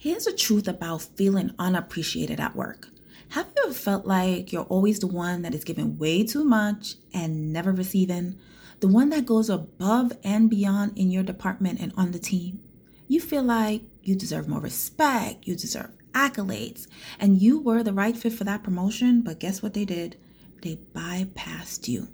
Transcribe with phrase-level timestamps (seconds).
[0.00, 2.88] Here's the truth about feeling unappreciated at work.
[3.30, 6.94] Have you ever felt like you're always the one that is giving way too much
[7.12, 8.38] and never receiving?
[8.78, 12.60] The one that goes above and beyond in your department and on the team?
[13.08, 16.86] You feel like you deserve more respect, you deserve accolades,
[17.18, 20.16] and you were the right fit for that promotion, but guess what they did?
[20.62, 22.06] They bypassed you.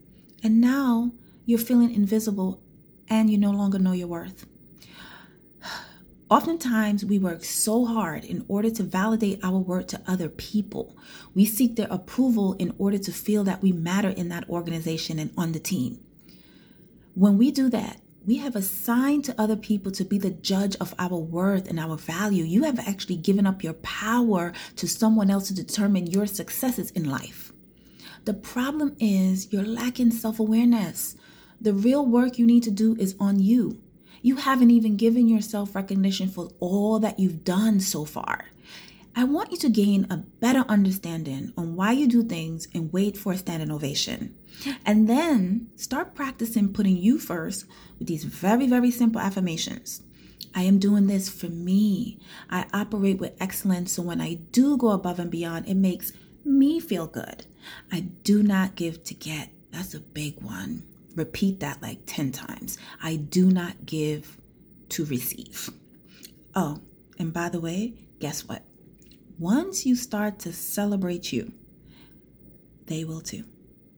[0.43, 1.12] And now
[1.45, 2.62] you're feeling invisible
[3.11, 4.46] and you no longer know your worth.
[6.30, 10.97] Oftentimes, we work so hard in order to validate our work to other people.
[11.34, 15.33] We seek their approval in order to feel that we matter in that organization and
[15.37, 16.00] on the team.
[17.14, 20.95] When we do that, we have assigned to other people to be the judge of
[20.98, 22.45] our worth and our value.
[22.45, 27.09] You have actually given up your power to someone else to determine your successes in
[27.09, 27.52] life.
[28.25, 31.16] The problem is you're lacking self awareness.
[31.61, 33.78] The real work you need to do is on you.
[34.24, 38.47] You haven't even given yourself recognition for all that you've done so far.
[39.14, 43.19] I want you to gain a better understanding on why you do things and wait
[43.19, 44.34] for a standing ovation.
[44.86, 47.67] And then start practicing putting you first
[47.98, 50.00] with these very, very simple affirmations.
[50.55, 52.19] I am doing this for me.
[52.48, 56.14] I operate with excellence, so when I do go above and beyond, it makes
[56.47, 57.45] me feel good.
[57.92, 59.50] I do not give to get.
[59.70, 60.84] That's a big one.
[61.15, 62.79] Repeat that like 10 times.
[63.03, 64.37] I do not give
[64.91, 65.70] to receive.
[66.55, 66.81] Oh,
[67.19, 68.62] and by the way, guess what?
[69.39, 71.53] Once you start to celebrate you,
[72.87, 73.45] they will too.